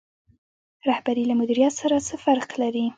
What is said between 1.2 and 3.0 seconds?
له مدیریت سره څه فرق لري؟